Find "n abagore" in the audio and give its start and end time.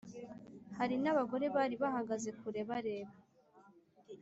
0.99-1.45